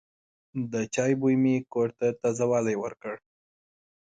[0.71, 3.13] د چای بوی مې کور ته تازه والی ورکړ.